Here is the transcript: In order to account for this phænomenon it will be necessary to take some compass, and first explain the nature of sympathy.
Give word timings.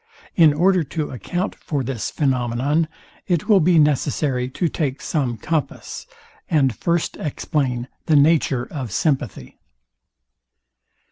In 0.35 0.51
order 0.51 0.83
to 0.83 1.11
account 1.11 1.53
for 1.53 1.83
this 1.83 2.11
phænomenon 2.11 2.87
it 3.27 3.47
will 3.47 3.59
be 3.59 3.77
necessary 3.77 4.49
to 4.49 4.67
take 4.67 4.99
some 4.99 5.37
compass, 5.37 6.07
and 6.49 6.75
first 6.75 7.17
explain 7.17 7.87
the 8.07 8.15
nature 8.15 8.67
of 8.71 8.91
sympathy. 8.91 9.59